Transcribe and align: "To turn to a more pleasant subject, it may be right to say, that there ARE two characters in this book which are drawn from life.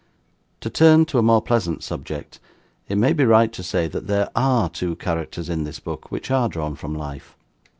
"To 0.61 0.69
turn 0.71 1.05
to 1.05 1.19
a 1.19 1.21
more 1.21 1.43
pleasant 1.43 1.83
subject, 1.83 2.39
it 2.89 2.97
may 2.97 3.13
be 3.13 3.23
right 3.23 3.53
to 3.53 3.61
say, 3.61 3.87
that 3.87 4.07
there 4.07 4.31
ARE 4.35 4.67
two 4.67 4.95
characters 4.95 5.47
in 5.47 5.63
this 5.63 5.79
book 5.79 6.09
which 6.09 6.31
are 6.31 6.49
drawn 6.49 6.73
from 6.73 6.95
life. 6.95 7.37